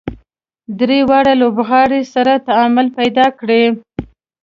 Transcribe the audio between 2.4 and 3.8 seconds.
تعامل پیدا کړي.